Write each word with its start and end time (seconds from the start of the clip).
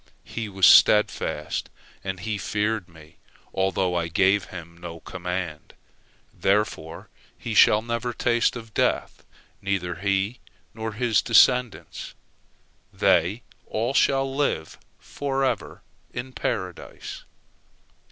He 0.25 0.49
was 0.49 0.65
steadfast, 0.65 1.69
and 2.03 2.21
he 2.21 2.39
feared 2.39 2.89
Me, 2.89 3.17
although 3.53 3.93
I 3.93 4.07
gave 4.07 4.45
him 4.45 4.75
no 4.79 4.99
command. 5.01 5.75
Therefore 6.33 7.09
he 7.37 7.53
shall 7.53 7.83
never 7.83 8.11
taste 8.11 8.55
of 8.55 8.73
death, 8.73 9.23
neither 9.61 9.93
he 9.97 10.39
nor 10.73 10.93
his 10.93 11.21
descendants—they 11.21 13.43
all 13.67 13.93
shall 13.93 14.35
live 14.35 14.79
forever 14.97 15.83
in 16.11 16.33
Paradise." 16.33 17.23